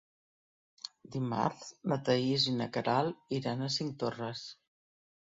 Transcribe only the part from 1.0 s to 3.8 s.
Dimarts na Thaís i na Queralt iran a